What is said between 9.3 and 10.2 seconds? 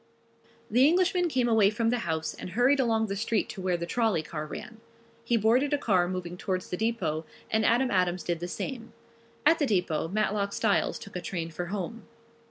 At the depot